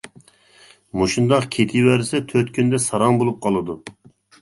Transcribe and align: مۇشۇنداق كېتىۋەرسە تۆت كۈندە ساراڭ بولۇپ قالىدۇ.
مۇشۇنداق 1.01 1.47
كېتىۋەرسە 1.57 2.23
تۆت 2.35 2.53
كۈندە 2.59 2.83
ساراڭ 2.89 3.23
بولۇپ 3.25 3.43
قالىدۇ. 3.49 3.81